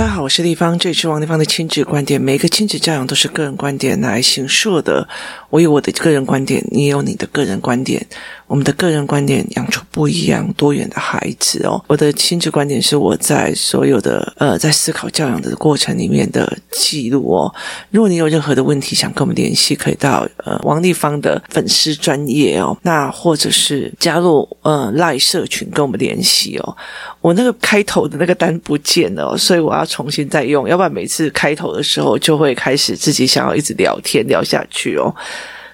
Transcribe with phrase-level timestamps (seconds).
[0.00, 2.18] 大家好，我是丽芳，这里是王丽芳的亲子观点。
[2.18, 5.06] 每一个亲子教养都是个人观点来形塑的。
[5.50, 8.06] 我有我的个人观点，你也有你的个人观点。
[8.50, 11.80] 我们的个人观点养出不一样多元的孩子哦。
[11.86, 17.54] 我的亲子观点是我在所有的呃在思考教养的过程里面的记录哦。
[17.92, 26.76] 如果你有任何的问题想跟我们联系，可以到呃王立芳的粉丝专业哦，那或者是加入呃赖社群跟我们联系哦。
[27.20, 35.14] 我那个开头的那个单不见了，所以我要重新再用，要不然每次开头的时候就会开始自己想要一直聊天聊下去哦。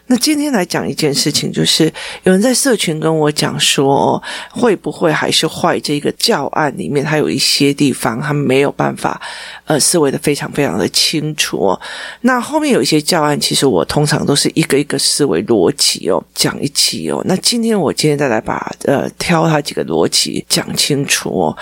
[0.08, 1.92] 那今天来讲一件事情，就是
[2.22, 5.80] 有人在社群跟我讲说，会不会还是坏？
[5.80, 9.20] 这个教案里面，它有一些地方他没有办法，
[9.64, 11.76] 呃，思维的非常非常的清楚。
[12.20, 17.22] 那后面有一些教案，其实我通常都是一个一个思维逻辑哦讲一起哦。
[17.26, 21.56] 那今天我今天再来把呃挑它几个逻辑讲清楚哦。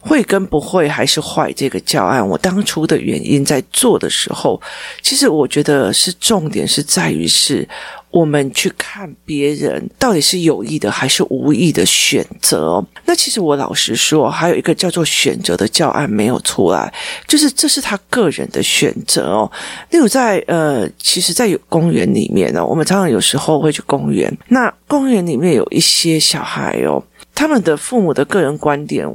[0.00, 4.60] 会跟不会还是坏这个教案，我当初的原因在做的时候，
[5.02, 7.68] 其实我觉得是重点是在于是
[8.10, 12.82] 我们去看别人到底是有意的还是无意的选择。
[13.04, 16.92] 那其实我老实说，还有一个叫做选择的教案没有出来，
[17.28, 19.52] 就是这是他个人的选择哦。
[19.90, 27.02] 例如在呃，其实，在有公园里面呢，我们常常有时候会去公园，那公园里面有一些小孩哦，
[27.34, 29.06] 他们的父母的个人观点。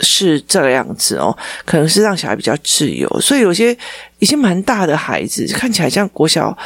[0.00, 3.76] 是这个样子哦，可能是让小孩比较自由，所以有些
[4.18, 6.56] 已经蛮大的孩子，看起来像国小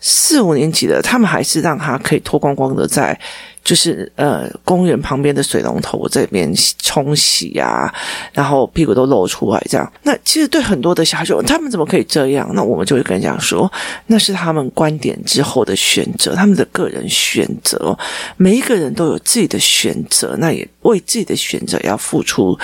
[0.00, 3.18] 四五年级的，他们还是让他可以脱光光的在。
[3.68, 7.92] 就是呃，公园旁边的水龙头这边冲洗啊，
[8.32, 9.92] 然后屁股都露出来这样。
[10.02, 12.50] 那其实对很多的小孩说，他们怎么可以这样？
[12.54, 13.70] 那我们就会跟人讲说，
[14.06, 17.94] 那是他们观点之后的选择，他们的个人选择。
[18.38, 22.58] 每一个人都有自己的选择，那也为自己的选择要付出，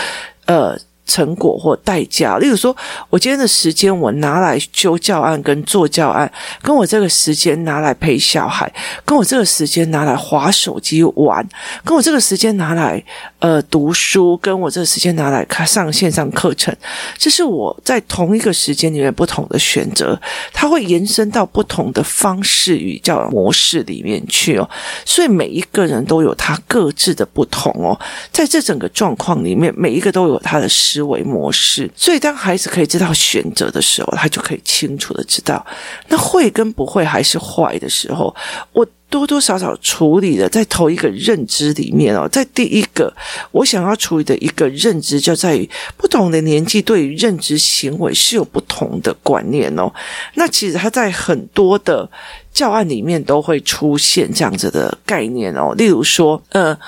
[0.46, 0.74] 呃。
[1.06, 2.74] 成果或代价，例如说，
[3.10, 6.30] 我今天的时间我拿来修教案跟做教案，
[6.62, 8.70] 跟我这个时间拿来陪小孩，
[9.04, 11.46] 跟我这个时间拿来划手机玩，
[11.84, 13.02] 跟我这个时间拿来
[13.38, 16.74] 呃读书，跟我这个时间拿来看上线上课程，
[17.18, 20.18] 这是我在同一个时间里面不同的选择，
[20.52, 24.68] 它会延伸到不同的方式与教模式里面去哦。
[25.04, 27.98] 所以每一个人都有他各自的不同哦，
[28.32, 35.64] 在这整个状况里面，每一个都有他的思维模式，所以当孩子可以知道选择的时候，他就可以清楚的知道，
[36.06, 38.34] 那会跟不会还是坏的时候，
[38.72, 43.12] 我多多少少处理的在头一个认知里面哦，在第一个
[43.50, 49.92] 我想要处理的一个认知，就在于不同的年纪对于认知行为是有不同的观念哦。
[50.34, 52.08] 那其实他在很多的
[52.52, 56.78] 教案里面都会出现这样子的概念哦，例如说，呃。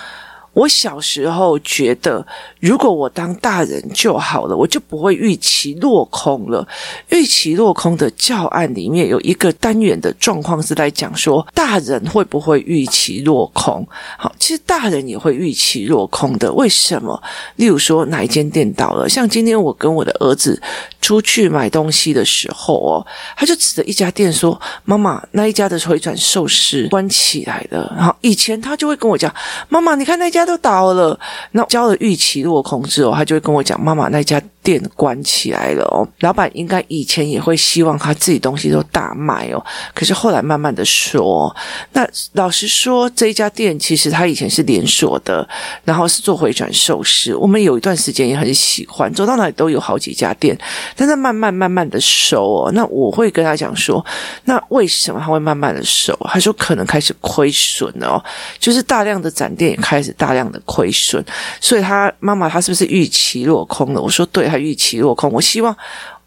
[0.56, 2.26] 我小时候觉得，
[2.60, 6.66] 如果我当大人就好了，我就不会预期落空了。
[7.10, 13.86] 预期落空的教案里面有一个单元的状况是在讲说，大人会不会预期落空？
[14.16, 16.50] 好，其实大人也会预期落空的。
[16.54, 17.22] 为什么？
[17.56, 19.06] 例如说，哪一间店倒了？
[19.06, 20.58] 像今天我跟我的儿子
[21.02, 23.06] 出去买东西的时候哦，
[23.36, 29.30] 他就指着一家店说：“妈妈，那一家的回转寿司关起来了。”然后以前他就会跟我讲
[29.68, 31.18] ：“妈妈，你看那家。”都倒了，
[31.50, 41.54] 那交了预期落空之后，他就会跟我讲：“妈妈，那家店关起来了哦。”老板应该以前也会希望他自己东西都大卖哦，可是后来慢慢的说，
[41.92, 45.46] 那老实说，这一家店其实他以前是连锁的，
[45.84, 47.34] 然后是做回转寿司。
[47.34, 50.56] 我们有一段时间也很喜欢，走到哪里都有好几家店，
[50.94, 52.70] 但是慢慢慢慢的收哦。
[52.72, 54.04] 那我会跟他讲说
[54.44, 58.24] ：“那为什么他会慢慢的收？”他说：“可能开始亏损了哦，
[58.60, 61.24] 就是大量的展店也开始大。”这样的亏损，
[61.62, 64.02] 所以他妈妈他是不是预期落空了？
[64.02, 65.32] 我说对，他预期落空。
[65.32, 65.74] 我希望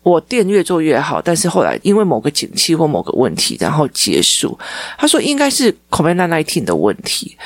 [0.01, 4.57] 我店越做越好，但是后来因为某个景气或某个问题，然后结束。
[4.97, 7.37] 他说应该是 COVID-19 的问题。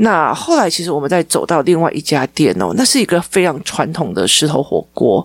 [0.00, 5.24] 那后来其实我们再走到另外一家店哦，那是一个非常传统的石头火锅，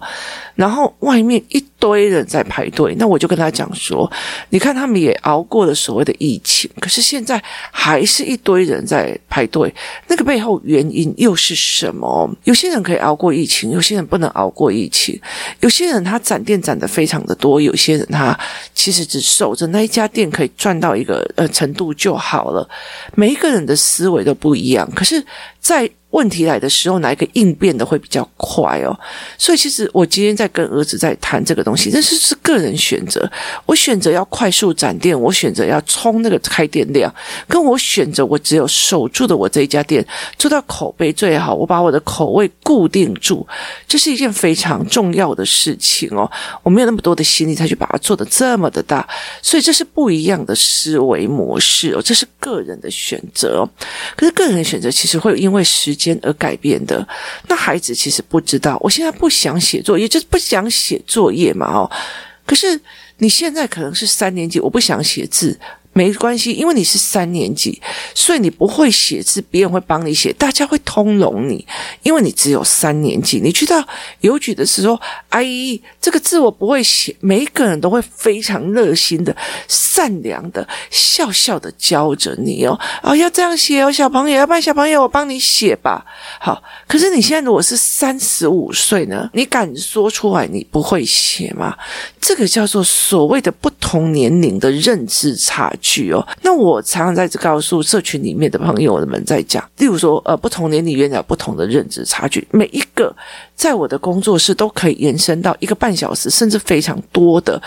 [0.55, 2.95] 然后外面一堆人在排队。
[2.97, 4.09] 那我就跟他讲说，
[4.49, 9.73] 你看他们也熬过了所谓的疫情，可是现在还是一堆人在排队，
[10.07, 12.33] 那个背后原因又是什么？
[12.45, 15.19] 有些人可以熬过疫情，有些人不能熬过疫情。
[15.59, 18.39] 有些人他展店展得非常的多，有些人他
[18.73, 22.65] 其实只守着那一家店可以赚到一个呃程度就好了。
[23.13, 24.53] 每一个人的思维都不。
[24.53, 25.25] 一样，可是，
[25.59, 28.97] 在问题来的时候，哪一个应变的会比较快哦？
[29.37, 33.29] 所以其实我今天在跟儿子在谈这个东西，这是是个人选择。
[33.65, 37.13] 我选择要快速展店，我选择要冲那个开店量，
[37.47, 40.05] 跟我选择我只有守住的我这一家店，
[40.37, 43.45] 做到口碑最好，我把我的口味固定住，
[43.87, 46.29] 这是一件非常重要的事情哦。
[46.61, 49.07] 我没有那么多的心力再去把它做得这么的大，
[49.41, 53.67] 所以这是不一样的思维模式哦，这是个人的选择。
[54.15, 57.07] 可是个人的选择其实会因为时间而改变的。
[57.47, 61.89] 那孩子其实不知道，我现在不想写作业，就是不想写作业嘛哦。
[62.45, 62.79] 可是
[63.17, 65.57] 你现在可能是三年级，我不想写字。
[65.93, 67.79] 没关系，因为你是三年级，
[68.15, 71.65] 所以你不会写字，别人会帮你写，大家会通融你，
[72.01, 73.39] 因为你只有三年级。
[73.39, 73.87] 你去到
[74.21, 74.99] 邮局的时候，
[75.29, 79.35] 阿姨，这个字我不会写，每一个人都会非常热心的、
[79.67, 82.79] 善良的、笑笑的教着你哦。
[83.03, 86.03] 哦，要这样写哦，小朋友，要不然小朋友我帮你写吧。
[86.39, 89.29] 好，可是你现在如果是三十五岁呢？
[89.33, 91.77] 你敢说出来你不会写吗？
[92.19, 95.71] 这个叫做所谓的不同年龄的认知差。
[95.83, 103.13] 去哦，那我常常在这告诉社群里面的朋友们在讲，例如说，呃，不同年龄原来有不同的认知差距，每一个
[103.53, 107.61] 在我的工作室都可以延伸到一个半小时，甚至非常多的。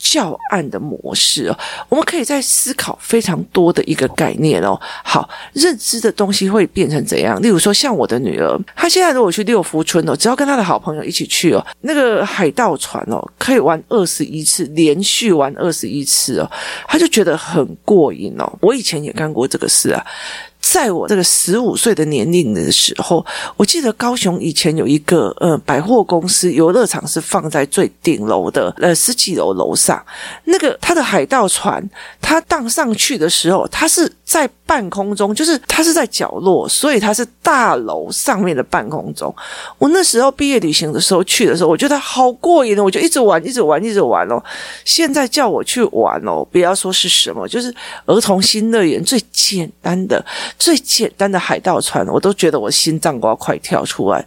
[0.00, 1.58] 教案的模式哦，
[1.90, 4.80] 我们可以在思考非常多的一个概念哦。
[5.04, 7.40] 好，认知的东西会变成怎样？
[7.42, 16.50] 例如说，像我的女儿，她现在如果去六福村哦，只要跟她的好朋友一起去哦，那个海盗船哦，可以玩二十一次，连续玩二十一次哦，
[16.88, 18.50] 她就觉得很过瘾哦。
[18.62, 20.04] 我以前也干过这个事啊。
[20.60, 23.24] 在我这个十五岁的年龄的时候，
[23.56, 30.04] 我记得高雄以前有一个呃百货公司游乐场是放在最顶楼的呃十几楼楼上，
[30.44, 31.82] 那个它的海盗船，
[32.20, 39.34] 它荡上去的时候，它是在半空中，就是它是在角落，所以它是大楼上面的半空中。
[39.76, 44.40] 我那时候毕业旅行的时候去的时候，我觉得好过瘾哦，我就一直玩，一直玩，一直玩哦。
[44.84, 47.74] 现在叫我去玩哦，不要说是什么，就是
[48.06, 50.24] 儿童新乐园最简单的。
[50.56, 54.24] 最简单的海盗船，我都觉得我心脏都要快跳出来。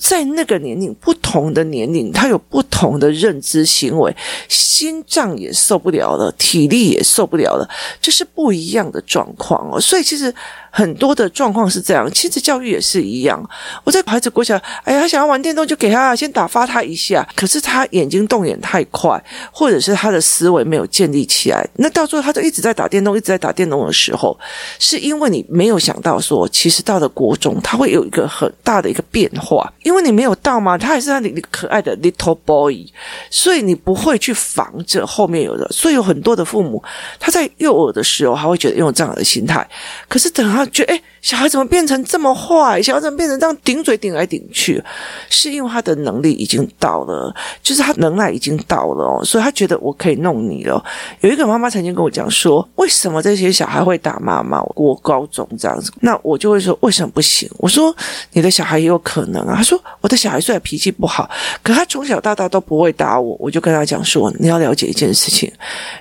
[0.00, 4.14] 在那个年龄，不同的年龄，他有不同的认知行为，
[4.48, 7.68] 心脏也受不了了，体力也受不了了，
[8.00, 9.80] 这是不一样的状况哦。
[9.80, 10.34] 所以其实。
[10.70, 13.40] 很多的状况是这样，亲子教育也是一样。
[13.84, 17.26] 我在孩子国小，哎呀，他想要玩电动，就给他先打发他一下。
[17.34, 24.38] 可是他眼睛动眼太快，或者是他的思维没有建立起来，那到最后他就一直在打电动，一直在打电动的时候，
[24.78, 32.86] 是因为你没有想到说，其实到了国中，他会有一个很大的一个变化，因为你没有到嘛，他还是他你可爱的 little boy，
[33.28, 35.66] 所以你不会去防着后面有的。
[35.70, 36.82] 所以有很多的父母，
[37.18, 39.68] 他在幼儿的时候，他会觉得用这样的心态，
[40.08, 40.59] 可是等他。
[40.64, 42.82] 他觉得，哎，小孩怎么变成这么坏？
[42.82, 44.82] 小孩怎么变成这样顶嘴顶来顶去？
[45.28, 50.82] 是因为他的能力已经到了，就是他能耐已经到了，所以他觉得我可以弄你了。
[51.20, 54.62] 有一个妈妈曾经跟我讲说，为什么这些小孩会打妈妈？
[54.74, 57.48] 我高中这样子，那我就会说，为什么不行？
[57.58, 57.94] 我说
[58.32, 59.54] 你的小孩也有可能啊。
[59.56, 61.30] 他说我的小孩虽然脾气不好，
[61.62, 63.36] 可他从小到大都不会打我。
[63.40, 65.50] 我就跟他讲说，你要了解一件事情，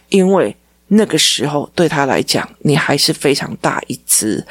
[0.10, 0.56] 因为。
[0.90, 4.46] 那个时候对他来讲，你还是非常大一只。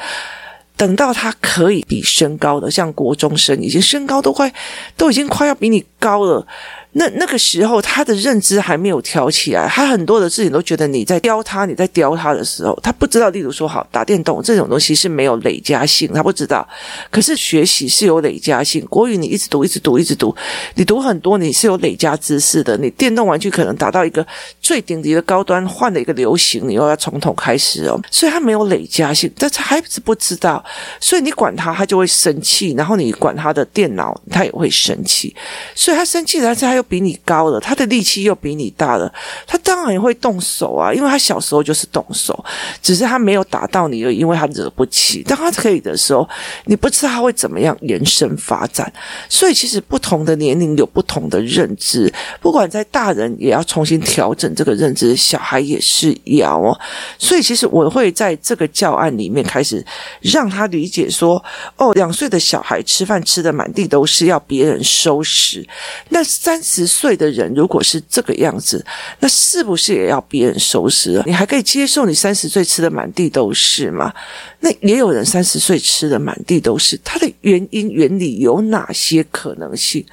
[0.75, 4.51] 等到他可以比身高的，像国中生，已经身高都快，
[4.95, 6.47] 都已经快要比你高了。
[6.93, 13.29] 那那个时候，他的认知还没有挑起来，他很多的事情都觉得你在刁他，你在刁他的时候，他不知道。
[13.29, 16.67] 例如说，好打电动这种东西是没有累加性，他不知道。
[17.11, 20.35] 可是学习是有累加性，国语你一直读，一直读，一直读，
[20.73, 22.75] 你读很多，你是有累加知识的。
[22.77, 24.25] 你电动玩具可能达到一个
[24.59, 28.01] 最顶级的高端，换了一个流行，你又要从头开始哦。
[28.09, 30.65] 所以他没有累加性，但是孩子不知道，
[30.99, 32.73] 所以你管他，他就会生气。
[32.73, 35.35] 然后你管他的电脑，他也会生气。
[35.75, 36.78] 所以他生气，但是他。
[36.79, 39.13] 又比你高了，他的力气又比你大了，
[39.45, 42.43] 他当然也会动手啊，因为他小时候就是动手，
[42.81, 45.21] 只是他没有打到你而，因为他惹不起。
[45.23, 46.27] 当他可以的时候，
[46.65, 48.91] 你不知道他会怎么样延伸发展。
[49.27, 56.79] 所以其实不同的年龄有不同的认知，不管在大人也要重新调整这个认知，小孩也是要哦。
[57.17, 59.85] 所以其实我会在这个教案里面开始
[60.21, 61.43] 让他理解说，
[61.75, 65.67] 哦，两岁的小孩吃饭吃得满地都是，要别人收拾。
[66.07, 66.57] 那三。
[66.69, 68.85] 十岁的人如果是这个样子，
[69.19, 71.21] 那是不是也要别人收拾？
[71.25, 74.13] 你还可以接受你三十岁吃的满地都是吗？
[74.59, 80.05] 那也有人三十岁吃的满地都是，它的原因原理有哪些可能性？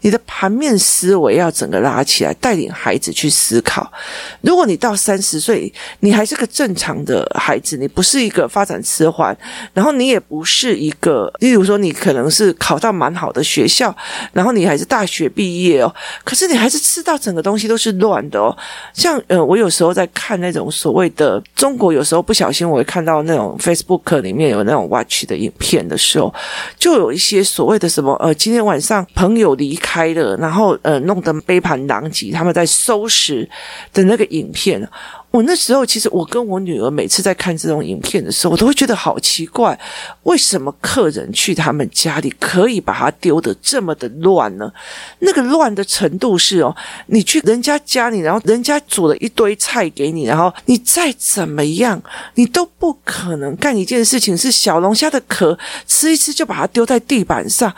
[0.00, 3.92] 你的盘面思维要整个拉起来，带领孩子去思考。
[4.40, 9.36] 如果你到三十岁，你还是个正常的孩子，你不是一个发展迟缓，
[9.74, 13.94] 然后你也不是一个，例如说你可能是考到蛮好的学校，
[14.32, 15.92] 然后你还是大学毕业哦，
[16.24, 18.54] 可是你还是吃到整个东西都是乱的哦。
[18.92, 24.18] 像呃，我有时候在看那种所谓的中国，有时候不小心我会看到那种 Facebook。
[24.18, 26.34] 里面有那种 watch 的影片的时候，
[26.76, 33.48] 就有一些所谓的什么呃，今天晚上朋友离开了，然后呃，弄得杯盘狼藉，他们在收拾
[33.92, 34.80] 的那个影片。
[35.30, 39.78] 我那时候其实，我跟我女儿每次在看这种影片的时候，我都会觉得好奇怪，
[40.22, 44.72] 为什么客人去他们家里可以把它丢得这么的乱呢？
[45.18, 46.74] 那个乱的程度是哦，
[47.08, 52.02] 你去人家家里，然后人家煮了一堆菜给你，然后你再怎么样，
[52.34, 57.74] 你都不可能干一件事情，是小龙虾的壳吃一吃就把它丢在地板上。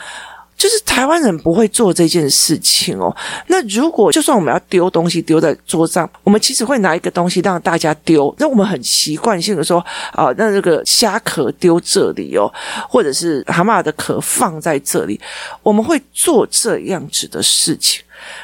[0.61, 3.17] 就是台湾人不会做这件事情哦。
[3.47, 8.35] 那如果就算我们要丢东西丢在桌上，我们其实会拿一个东西让大家丢。
[8.39, 12.53] 那我们很习惯性的说啊，那这个虾壳丢这里哦，
[12.87, 15.19] 或者是蛤蟆的壳放在这里，
[15.63, 18.03] 我们会做这样子的事情。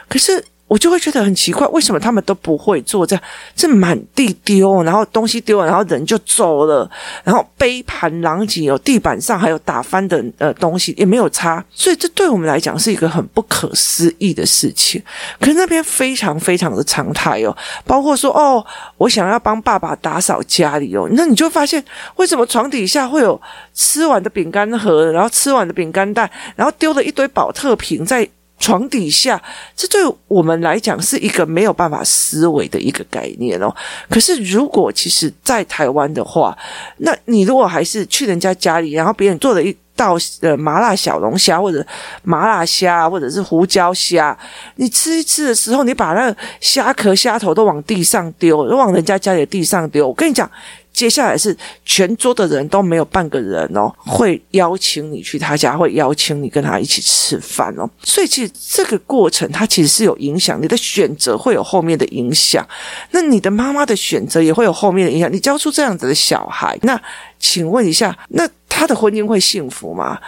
[0.09, 0.43] 可是。
[0.69, 3.23] 我就会觉得很奇怪，为什么他们都不会做这样？
[3.55, 6.91] 这满地丢，然后东西丢了，然后人就走了，
[7.23, 15.01] 然后杯盘狼藉，有地板上还有打翻的呃东西，也没有擦，所以这对我们来讲是一个很不可思议的事情。
[15.39, 17.57] 可是那边非常非常的常态哦，
[17.87, 18.65] 包括说哦，
[18.97, 21.83] 我想要帮爸爸打扫家里哦，那你就发现
[22.17, 23.41] 为什么床底下会有
[23.73, 28.29] 吃完的饼干盒，然后吃完的饼干袋，然后丢了一堆宝特瓶在。
[28.59, 29.41] 床底下，
[29.77, 33.75] 这对我们来讲是一个没有办法思维的一个概念哦。
[34.09, 36.57] 可是，如果其实在台湾的话，
[36.99, 41.87] 那你如果还是去人家家里，然后别人做了一道呃麻辣小龙虾，或者
[42.23, 44.37] 麻辣虾，或者是胡椒虾，
[44.77, 50.51] 你吃一吃的时候，你把那个虾壳、虾头都往地上丢，都往人家家里的地上丢，我跟你讲。
[50.97, 57.87] 接下来是全桌的人都没有半个人哦，会邀请你去他家，会邀请你跟他一起吃饭哦。
[58.03, 62.67] 所以其实这个过程它其实是有影响，你的选择会有后面的影响，
[63.11, 65.31] 那你的妈妈的选择也会有后面的影响。
[65.31, 66.99] 你教出这样子的小孩，那
[67.39, 70.19] 请问一下，那他的婚姻会幸福吗？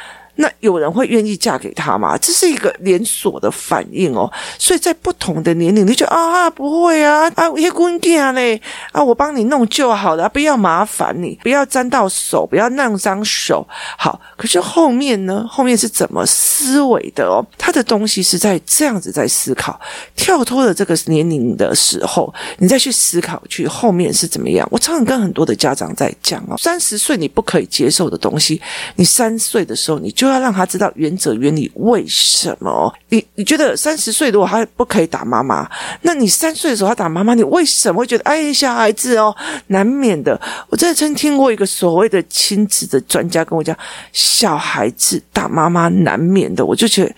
[0.41, 2.17] 那有人会愿意嫁给他吗？
[2.17, 4.33] 这是一个连锁的反应哦。
[4.57, 8.61] 所以在不同的年龄，你就啊不会啊啊，一些姑娘嘞
[8.93, 13.67] 啊，我帮你弄就好了，不要麻烦你，不要沾到手，不要弄脏手。
[13.99, 15.45] 好，可是后面呢？
[15.51, 17.45] 后面是怎么思维的哦？
[17.59, 19.81] 他的东西是在这样子在思考，
[20.15, 24.69] 跳脱了这个年龄的时候，你再去思考去后面是怎么样。
[24.71, 28.63] 我常常跟很多的家长在讲哦，三十岁你不可以接受的东西，
[28.95, 30.28] 你三岁的时候你就。
[30.29, 32.93] 要让他知道原则原理，为什么？
[33.09, 35.69] 你你觉得三十岁如果他不可以打妈妈，
[36.03, 39.35] 那你三岁的时候他打妈妈，你为什么会觉得哎，小孩子哦，
[39.69, 40.41] 难免的？
[40.69, 43.77] 我真的曾听过一个所谓的亲子的专家跟我讲，
[44.13, 47.15] 小孩子打妈妈难免的，我就觉得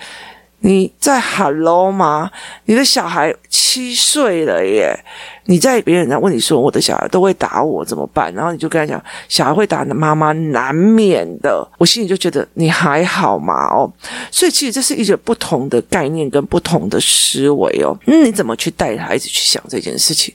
[0.61, 2.31] 你在 Hello 吗？
[2.67, 4.95] 你的小孩七岁了耶。
[5.50, 8.33] 你在别人在问你说，我的小孩都会打我怎么办？
[8.35, 11.69] 然后你就跟他讲，小孩会打的妈妈难免的。
[11.76, 13.92] 我心里就觉得你还好嘛哦，
[14.30, 17.99] 所以其实这是一个不同的概念跟不同的思维哦。
[18.04, 20.33] 那你怎么去带孩子去想这件事情？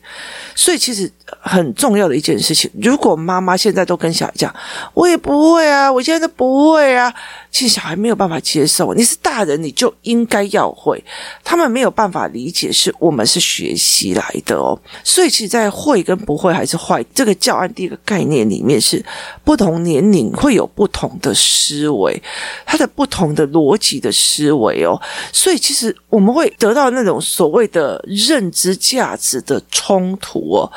[0.53, 4.53] 所以其实很重要的一件事情，如果妈妈现在都跟小孩讲，
[4.93, 7.13] 我也不会啊，我现在都不会啊，
[7.49, 8.93] 其实小孩没有办法接受。
[8.93, 11.01] 你是大人，你就应该要会。
[11.41, 14.77] 他们没有办法理解，是我们是学习来的哦。
[15.07, 19.01] 所以，其实，在会跟不会还是坏这个教案第一个概念里面，是
[19.43, 22.19] 不同年龄会有不同的思维，
[22.65, 24.99] 它的不同的逻辑的思维哦。
[25.31, 30.69] 所以，其实我们会得到那种所谓的认知价值的冲突哦。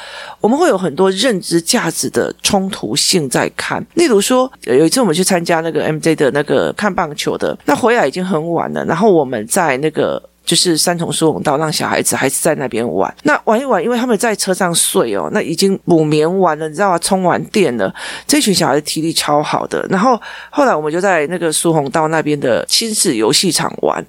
[0.43, 3.85] 我们会有很多认知价值的冲突性在看。
[3.95, 10.23] 例如说，有一次我们去参加那个 MJ 的那个看棒球的，那回来已经很晚了，然后我们在那个。
[10.49, 13.15] 就是三重疏洪道，让小孩子还是在那边玩。
[13.23, 16.99] 那玩一玩，因为他们在车上睡哦，那已经补眠完了，你知道吗？
[17.01, 17.95] 充完电了。
[18.27, 19.87] 这群小孩体力超好的。
[19.91, 24.03] 然后后来我们就在那个疏洪道那边的亲子游戏场玩，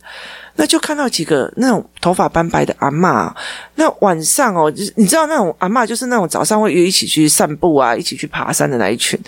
[0.56, 3.30] 那就看到几个那种头发斑白的阿嬷。
[3.76, 9.20] 那晚上哦，你知道那种阿嬷，就是那种早上会约一起去散步啊，一起去爬山的那一群。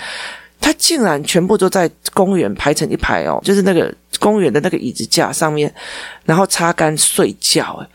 [0.62, 5.74] 他竟然全部都在公园排成一排哦，就是那个公园的那个椅子架上面，
[6.24, 7.86] 然后擦干睡觉。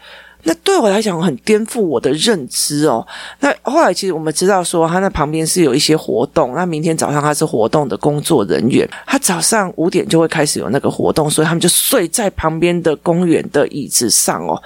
[0.49, 3.05] 那对我来讲很颠覆我的认知哦。
[3.41, 6.55] 那后来其实我们知道说，他那旁边是有一些活动。
[6.55, 14.63] 那明天早上他是活动的工作人员，他早上五点就会开始有那个活动，所以他们就睡在旁边的公园的椅子上哦。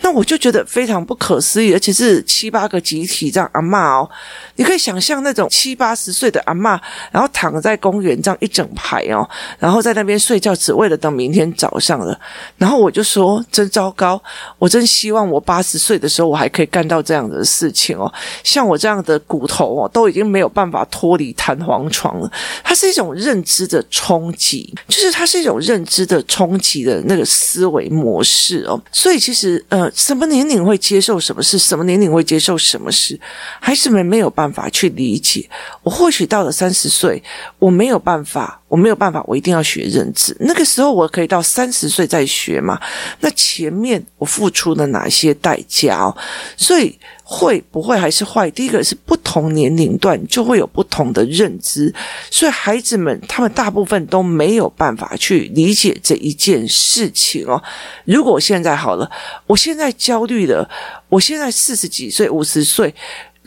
[0.00, 4.10] 那我就觉得非常不可思议，而且是七八个集体这样阿嬷哦，
[4.54, 6.78] 你可以想象那种七八十岁的阿嬷，
[7.10, 9.28] 然后躺在公园这样一整排哦，
[9.58, 12.18] 然后在那边睡觉，只为了等明天早上了。
[12.56, 14.22] 然后我就说，真糟糕，
[14.58, 18.10] 我真希望我八十岁的时候，我还可以干到这样的事情哦。
[18.44, 22.30] 像我这样的骨头哦，都已经没有办法脱离弹簧床了。
[22.62, 28.80] 它是一种认知的冲击，就是它是一种认知的冲击的那个思维模式哦。
[28.92, 29.87] 所以其实呃。
[29.94, 31.58] 什么年龄会接受什么事？
[31.58, 33.18] 什么年龄会接受什么事？
[33.60, 35.48] 孩子们没有办法去理解。
[35.82, 37.22] 我或许到了三十岁，
[37.58, 40.36] 我没有办法，我没有办法，我一定要学认知。
[40.40, 42.80] 那个时候我可以到三十岁再学嘛？
[43.20, 46.14] 那前面我付出了哪些代价？
[46.56, 46.98] 所以。
[47.30, 48.50] 会不会还是坏？
[48.52, 51.94] 第一个是不同年龄段就会有不同的认知，
[52.30, 57.62] 所以孩子们他们大部分都没有办法去理解这一件事情哦。
[58.06, 59.10] 如果我现在好了，
[59.46, 60.66] 我现在焦虑了，
[61.10, 62.94] 我现在四十几岁、五十岁，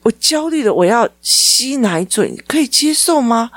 [0.03, 3.49] 我焦虑了，我要吸奶嘴，可以接受吗？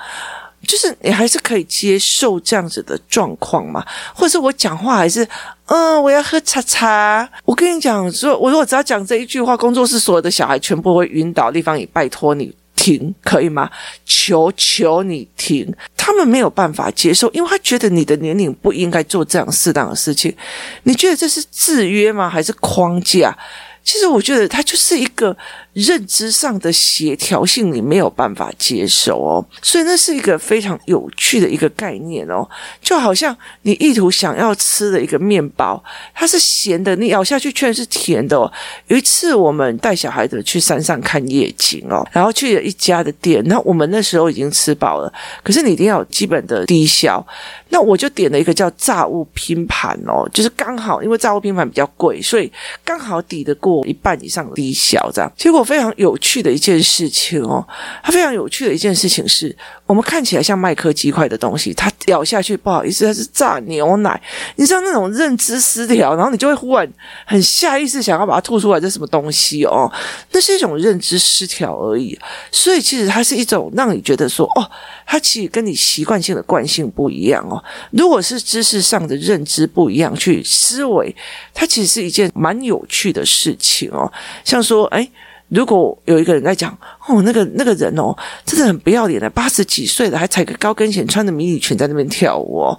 [0.64, 3.84] 就是你还是可以接受这样子的状况吗？
[4.14, 5.26] 或者是我讲话还是
[5.66, 7.28] 嗯，我要喝茶茶。
[7.44, 11.50] 我跟你讲说，我如果只要讲这一句话，工作室所有的小孩全部会晕倒。
[11.50, 13.70] 立方也，拜托你停，可以吗？
[14.04, 15.72] 求求你停！
[15.96, 20.34] 他们没有办法接受，因为他觉得你的年龄不应该做这样适当的事情。
[20.82, 22.28] 你觉得这是制约吗？
[22.28, 23.36] 还是框架？
[23.84, 25.36] 其实我觉得它就是一个
[25.74, 32.48] 认知上的协调性，你没有办法接受哦，所以那是一个非常有趣的一个概念哦，
[32.80, 35.82] 就好像你意图想要吃的一个面包，
[36.14, 38.50] 它是咸的，你咬下去却是甜的哦。
[38.86, 45.12] 有一次我们带小孩子去山上看夜景哦，然后去了一家的店，那我们那时候已经吃饱了，
[45.42, 47.24] 可是你一定要有基本的低消。
[47.70, 52.50] 那我就点了一个叫炸物拼盘哦，就是刚好因为炸物拼盘比较贵，所以
[52.84, 55.28] 刚好抵得过一半以上的低消这样。
[55.36, 57.66] 结果非常有趣的一件事情哦，
[58.02, 59.56] 它非常有趣的一件事情是，
[59.86, 64.20] 我们看起来像麦克鸡块的东西，它咬下去不好意思，它是炸牛奶。
[64.56, 66.86] 你知道那种认知失调，然后你就会忽然
[67.26, 69.90] 很下意识想要把它吐出来，这什么东西哦？
[70.32, 72.18] 那是一种认知失调而已。
[72.50, 74.70] 所以其实它是一种让你觉得说，哦，
[75.06, 77.62] 它其实跟你习惯性的惯性不一样哦。
[77.90, 81.14] 如果是知识上的认知不一样，去思维，
[81.52, 84.10] 它其实是一件蛮有趣的事情哦。
[84.44, 85.08] 像说，哎，
[85.54, 86.76] 如果有一个人在讲，
[87.06, 92.78] 哦，那个那个人哦，真的很不要脸的，八十几岁了还踩个高跟鞋，穿着迷你裙在那边跳舞哦。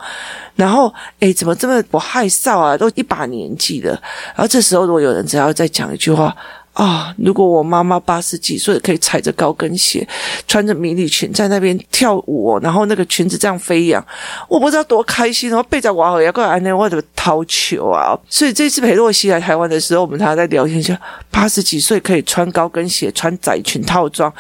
[0.56, 2.78] 然后，诶，怎么这么不害臊啊？
[2.78, 3.92] 都一把年纪了。
[4.36, 6.36] 然后这时候，如果有人只要再讲一句话。
[6.76, 7.16] 啊！
[7.18, 10.06] 如果我妈妈八十几岁可以踩着高跟鞋，
[10.46, 14.06] 穿着迷你裙在那边跳舞，然后那个裙子这样飞扬，
[14.50, 15.64] 我不知道多开心哦！
[15.70, 18.12] 背着娃儿要过来，那我怎么掏球啊？
[18.30, 20.94] 所以这次裴洛西来台湾的时候，我们他在聊天，说
[21.32, 24.32] 八十几岁可以穿高跟鞋、穿窄裙套装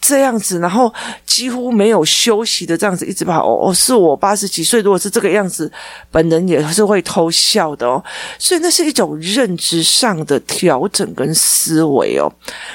[0.00, 0.92] 这样子，然后
[1.24, 3.46] 几乎没有休息的这样子一直跑。
[3.46, 5.70] 哦，是我八十几岁，如果是这个样子，
[6.10, 8.02] 本人也是会偷笑的哦。
[8.36, 11.83] 所以那是一种认知上的调整跟思。
[11.84, 12.32] 维哦，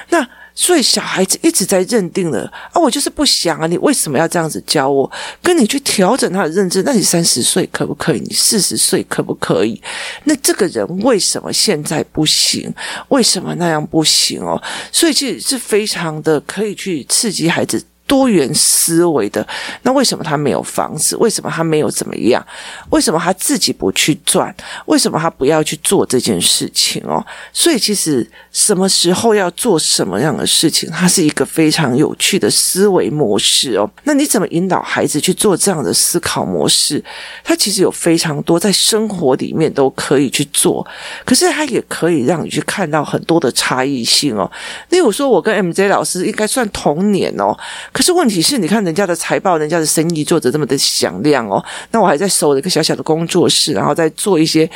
[0.09, 2.41] 那所以小孩子一直在认定了
[2.73, 5.09] 啊，我就是不想啊，你为什么要这样子教我？
[5.41, 8.19] 跟你去调整他的认知，那你三十岁可不可以？
[8.19, 9.81] 你四十岁可不可以？
[10.25, 12.73] 那这个人为什么现在不行？
[13.07, 14.61] 为什么那样不行哦？
[14.91, 17.81] 所以其实是非常的可以去刺激孩子。
[18.09, 19.47] 多元思维的，
[19.83, 21.15] 那为什么他没有房子？
[21.17, 22.43] 为什么他没有怎么样？
[22.89, 24.53] 为什么他自己不去赚？
[24.87, 27.23] 为什么他不要去做这件事情哦？
[27.53, 33.87] 所以其实什么时候要做什么样的事情，它是一个非常有趣的思维模式哦。
[34.05, 37.03] 那你怎么引导孩子去做这样的思考模式？
[37.43, 40.83] 他其实有非常多在生活里面都可以去做，
[41.23, 44.51] 可是他也可以让你去看到很多的差异性哦。
[44.89, 47.55] 例如说，我跟 MJ 老师应该算同年哦。
[47.99, 54.67] 可是问题是，你看人家的财报，人家的生意做得这么的响亮哦，那我还在守了一个小小的工作室，然后在做一些，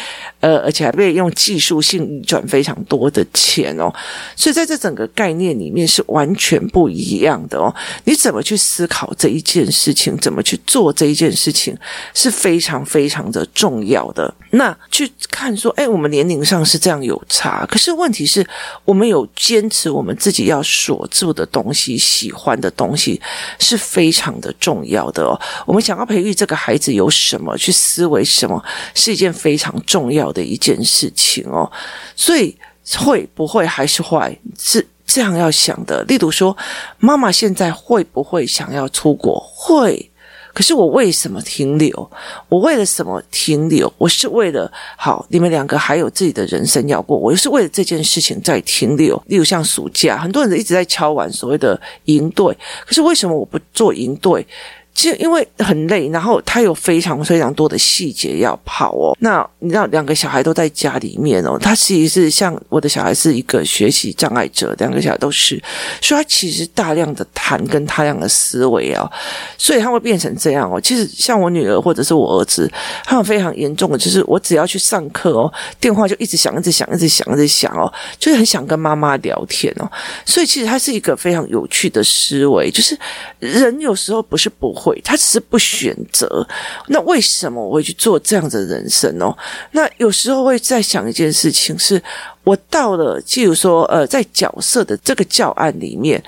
[0.42, 3.90] 呃，而且还被用技术性赚非常多的钱哦，
[4.36, 7.74] 所以在这整个概念里面是完全不一样的哦。
[8.04, 11.74] 你怎么去思考这一件事情，怎么去做这一件事情，
[12.14, 14.34] 是非常非常的重要的。
[14.50, 18.46] 那去看说，哎，我们年龄上是这样有差，可是问题是
[18.84, 23.13] 我们有坚持我们自己要锁住的东西，喜欢的东西。
[23.60, 25.40] 是非常的重要的哦。
[25.66, 31.72] 我们想要培育这个孩子有什么去思维什么，是一件非常重要的一件事情哦。
[32.16, 32.56] 所以
[32.98, 34.38] 会不会还是坏？
[34.60, 36.04] 是这样要想的。
[36.04, 36.56] 例如说，
[37.00, 39.40] 妈妈现在会不会想要出国？
[39.56, 40.10] 会。
[40.54, 42.12] 可是我为什么停留？
[42.48, 43.92] 我为了什么停留？
[43.98, 49.22] 我是为了好，你们两个还有自己的人生要过，我又是为了这件事情在停留。
[49.28, 54.46] 例如像暑假，很多人一直在敲完所谓的营队，可是为什么我不做营队？
[54.94, 59.18] 其实因为很累，然后他有非常非常多的细节要跑哦。
[59.20, 65.62] 那你知道两个小孩都在家里面哦，他其实是像我的小孩是一个学习障碍者，两个小孩都是，
[66.02, 69.10] 所以他其实大量的谈跟他量的思维哦，
[69.58, 70.80] 所以他会变成这样哦。
[70.80, 72.72] 其实像我女儿或者是我儿子，
[73.04, 79.92] 他们非常严重的，就是我只要去上课哦，电话就一直响，一直响，一直响，一直响哦，就是很想跟妈妈聊天哦。
[80.26, 82.98] 所以其实他是一个非常有趣的思维，就是
[83.40, 85.00] 人有时候不是不会。
[85.06, 86.46] 他只是不选择，
[86.88, 89.34] 那为什么我会去做这样的人生哦？
[89.72, 92.02] 那有时候会在想一件事情，是
[92.44, 96.22] 我到了，譬如说，呃，在角色的这个教案里面，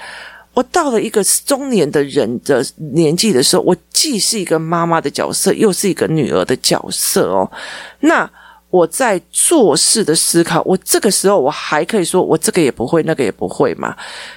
[0.54, 7.52] 我到了一个中年的人的年纪的时候，我既是一个妈妈的角色，又是一个女儿的角色哦，
[8.00, 8.30] 那。
[8.76, 13.96] 我在做事的思考，我这个时候我还可以说，我这个也不会，那个也不会吗。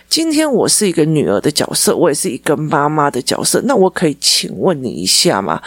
[0.08, 5.60] 今天我是一个女儿的角色，我也是一个妈妈的角色，那我可以请问你一下吗？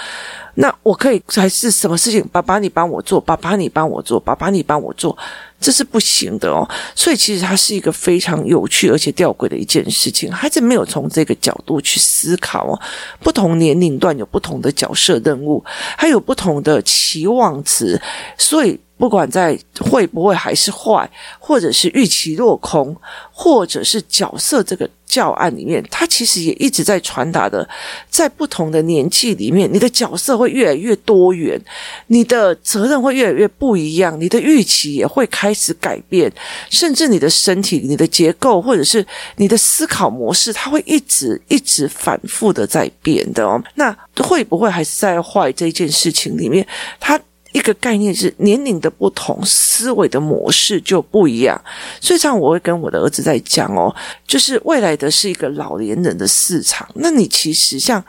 [0.56, 2.24] 那我可以还是什么事情？
[2.32, 5.18] 爸爸，你帮我做；爸爸，你帮我做；爸爸，你帮我做。
[5.60, 6.68] 这是不行的哦。
[6.96, 10.32] 所以其实它是一个非常有趣而且吊诡的一件事情。
[10.32, 12.80] 孩子没有从这个角度去思考哦。
[13.20, 15.64] 不同年龄段有不同的角色任务，
[15.98, 18.02] 还有不同的期望值，
[18.38, 18.80] 所以。
[19.02, 21.10] 不管在会不会还是坏，
[21.40, 22.96] 或者是预期落空，
[23.32, 27.68] 或者是角色这个教案里面，它其实也一直在传达的，
[28.12, 31.60] 在不同的年纪里面，你的角色会越来越多元，
[32.06, 36.32] 你的责任会越来越不一样，你的预期也会开始改变，
[36.70, 39.04] 甚至你的身体、你的结构，或者是
[39.38, 43.60] 你的思考模式，它会一直一直反复的在变的哦。
[43.74, 46.64] 那会不会还是在坏这件事情里面，
[47.00, 47.20] 它？
[47.52, 51.60] 一个概念是年龄的不同，思维的模式就不一样。
[52.00, 53.94] 所以这样我会跟我的儿子在讲哦，
[54.26, 56.88] 就是未来的是一个老年人的市场。
[56.96, 58.04] 那你其实像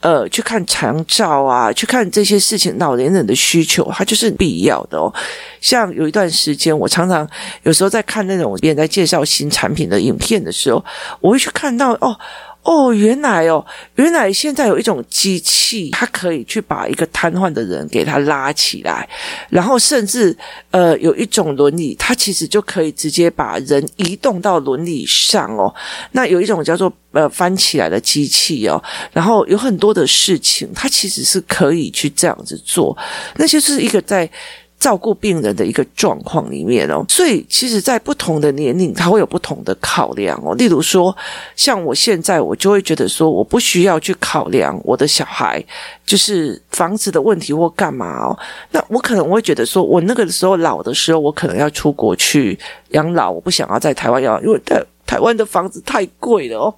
[0.00, 5.12] 呃去看长照啊，去看这些事情，老年人的需求它就是必要的哦。
[5.60, 7.28] 像有一段时间，我常常
[7.62, 10.84] 有时候在看那种别人在介绍新产品的影片的时候，
[11.20, 12.18] 我会去看到哦。
[12.68, 19.08] 哦，原来哦，原来现在有一种机器，它可以去把一个瘫痪的人给他拉起来，
[19.48, 20.36] 然后甚至
[20.70, 25.74] 呃有一种轮椅，它其实就可以直接把人移动到轮椅上哦。
[26.12, 28.82] 那有一种叫做呃翻起来的机器哦，
[29.14, 32.94] 然后有很多的事情，它其实是可以去这样子做，
[33.36, 34.30] 那就是一个在。
[34.78, 40.54] 照顾病人的一个状况里面哦，所以其实，在不同的年龄，他会有不同的考量哦。
[40.54, 41.14] 例如说，
[41.56, 45.62] 像我现在，我就会觉得说，我不需要去考量我的小孩
[46.06, 48.38] 就是房子的问题或干嘛哦。
[48.70, 52.56] 那我可能会觉得说，我那个时候老的时候，我可能要出国去
[52.90, 56.74] 养老，我不想要在台湾养老，因为台台湾的房子太贵了哦。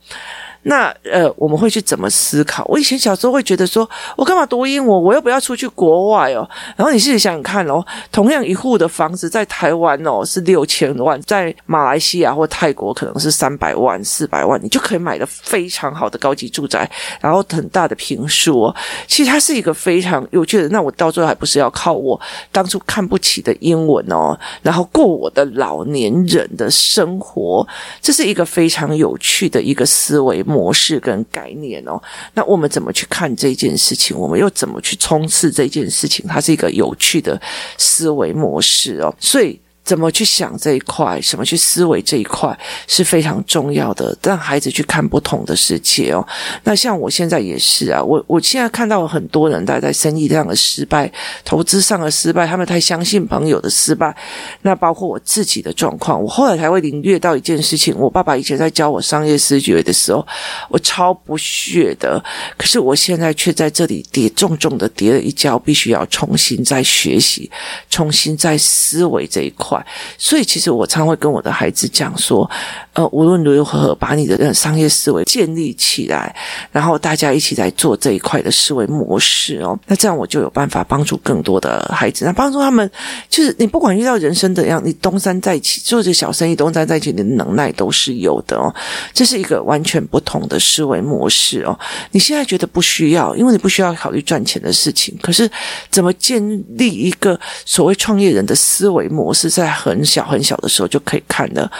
[0.62, 2.64] 那呃，我们会去怎么思考？
[2.68, 5.02] 我以前小时候会觉得说，我干嘛读英文？
[5.02, 6.48] 我又不要出去国外哦。
[6.76, 16.88] 然后你自己想想看哦，同样一户的房子在台湾哦是六千万，在马来西亚或泰国可能是三百万、四百万，你就可以买的非常好的高级住宅，
[17.20, 18.76] 然后很大的坪数哦。
[19.06, 20.68] 其实它是一个非常有趣的。
[20.68, 22.20] 那我到最后还不是要靠我
[22.52, 27.66] 当初看不起的英文哦，然后过我的老年人的生活，
[28.02, 32.02] 这是一个非常有趣的一个思维模式跟概念哦，
[32.34, 34.16] 那我们怎么去看这件事情？
[34.16, 36.26] 我们又怎么去冲刺这件事情？
[36.26, 37.40] 它是一个有趣的
[37.78, 39.60] 思维模式哦，所以。
[39.90, 46.24] 怎么去想这一块，什么去思维这一块是非常重要的，让孩子去看不同的世界哦。
[46.62, 51.12] 那像我现在也是啊，我我现在看到很多人在在生意上的失败，
[51.44, 54.16] 投资上的失败，他们太相信朋友的失败。
[54.62, 60.24] 那包括我自己的状况，我后来才会领略到一件事情：我爸爸以前在教我商业思维的时候，
[60.68, 62.22] 我超不屑的，
[62.56, 67.50] 可是我现在却在这里跌重重的跌了一跤，必须要重新再学习，
[67.88, 69.79] 重新再思维这一块。
[70.18, 72.48] 所以，其实我常会跟我的孩子讲说，
[72.94, 76.34] 呃，无论如何，把你的商业思维建立起来，
[76.72, 79.78] 然后大家一起来做这一块的思维模式哦。
[79.86, 82.90] 那这样我就有办法帮助更多的孩子，那帮助他们，
[83.28, 88.74] 就是你不管遇到人生怎样，你东山再起，做这小生意东山再起，你的能耐都是有的哦。
[89.12, 91.78] 这是一个完全不同的思维模式哦。
[92.12, 95.50] 你现在觉得不需要，因为你不需要考虑赚钱的事情，可是
[95.90, 96.42] 怎么建
[96.76, 99.50] 立一个所谓创业人的思维模式？
[99.60, 101.70] 在很小很小的时候就可以看了。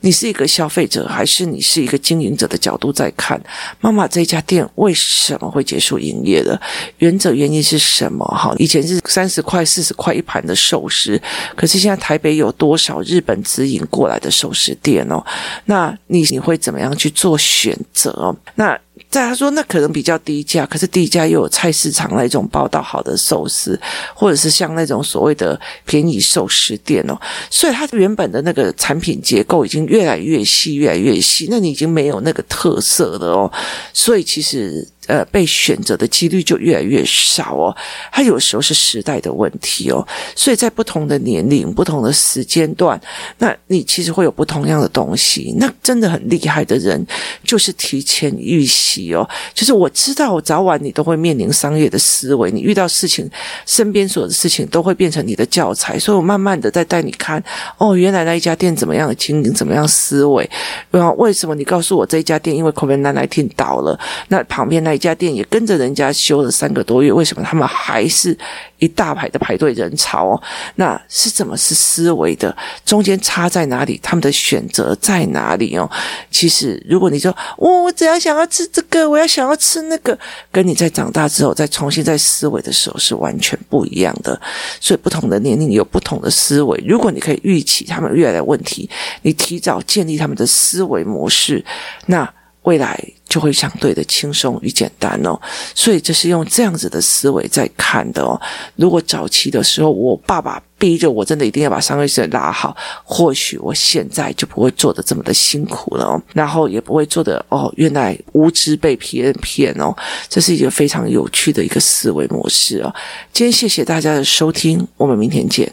[0.00, 3.40] 你是一个消费者，还是你是一个经营者的角度在看？
[3.80, 6.60] 妈妈这家店为什么会结束营业了？
[6.98, 8.24] 原则原因是什么？
[8.26, 11.20] 哈，以前是三十块、四十块一盘的寿司，
[11.56, 15.24] 可是现在台北有多少日本直营过来的寿司店哦？
[15.64, 18.36] 那你你会怎么样去做选择？
[18.56, 18.78] 那？
[19.08, 23.80] 在他说，那可能比较低价，可是低价又有菜市场那种包到好的寿司，
[24.14, 27.18] 或者是像那种所谓的便宜寿司店哦，
[27.50, 33.52] 所以它原本的那个产品结构已经越来越细，越来越细，那你已经没有那个特色了哦，
[33.92, 34.86] 所以其实。
[35.10, 37.76] 呃，被选择的几率就越来越少哦。
[38.12, 43.00] 它有时候是时代的问题哦，所以在不同的年龄、不同的时间段，
[43.38, 45.52] 那你其实会有不同样的东西。
[45.58, 47.04] 那真的很厉害的人，
[47.42, 49.28] 就是提前预习哦。
[49.52, 53.28] 就是我知道，我早晚你都会面临商业的思维，你遇到事情，
[53.66, 55.98] 身边所有的事情都会变成你的教材。
[55.98, 57.42] 所以我慢慢的在带你看，
[57.78, 60.48] 哦，原来那一家店怎么样的经营，怎么样思维。
[60.92, 68.36] 然后为什么你告诉我这一家店因为 COVID-19 倒了，那旁边那家店也跟着人家修了三个多月，为什么他们还是
[68.78, 70.42] 一大排的排队人潮哦？
[70.76, 72.54] 那是怎么是思维的？
[72.84, 73.98] 中间差在哪里？
[74.02, 75.90] 他们的选择在哪里哦？
[76.30, 80.16] 其实，如果你说，哦，我只要想要吃这个，我要想要吃那个，
[80.52, 84.38] 跟你在长大之后再重新再思维的时候是完全不一样的。
[84.80, 86.78] 所以，不同的年龄有不同的思维。
[86.86, 88.90] 如果你可以预期他们未来的问题，
[89.22, 91.64] 你提早建立他们的思维模式，
[92.06, 92.28] 那。
[92.62, 95.38] 未来就会相对的轻松与简单哦，
[95.74, 98.40] 所以这是用这样子的思维在看的哦。
[98.76, 109.96] 如果早期的时候，我爸爸逼着我真的一定要把商业事业拉好，或许我现在就不会做得这么的辛苦了哦，然后也不会做的哦，原来无知被别人骗哦，
[110.28, 112.94] 这是一个非常有趣的一个思维模式哦。
[113.32, 115.72] 今天谢谢大家的收听，我们明天见。